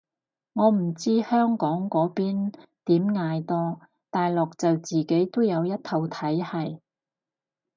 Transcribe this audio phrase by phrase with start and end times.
[0.53, 2.51] 我唔知香港嗰邊
[2.85, 6.79] 點嗌多，大陸就自己都有一套體係